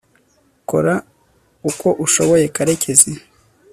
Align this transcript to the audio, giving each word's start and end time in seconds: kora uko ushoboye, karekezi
kora 0.69 0.95
uko 1.69 1.87
ushoboye, 2.05 2.45
karekezi 2.55 3.11